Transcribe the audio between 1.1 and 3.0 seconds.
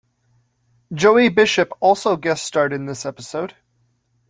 Bishop also guest starred in